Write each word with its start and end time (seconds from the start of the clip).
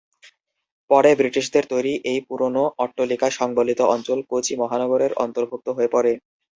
পরে 0.89 1.11
ব্রিটিশদের 1.15 1.65
তৈরি 1.71 1.93
এই 2.05 2.19
পুরোনো 2.27 2.63
অট্টালিকা 2.77 3.27
সংবলিত 3.39 3.79
অঞ্চল 3.93 4.19
কোচি 4.29 4.53
মহানগরের 4.61 5.11
অন্তর্ভুক্ত 5.23 5.67
হয়ে 5.77 5.93
পড়ে। 5.95 6.13